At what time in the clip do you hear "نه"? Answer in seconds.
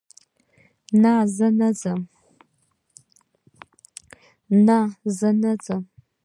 1.01-1.13, 5.45-5.51